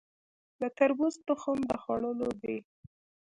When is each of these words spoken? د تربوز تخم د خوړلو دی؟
د 0.59 0.61
تربوز 0.77 1.15
تخم 1.27 1.57
د 1.69 1.71
خوړلو 1.81 2.29
دی؟ 2.41 2.57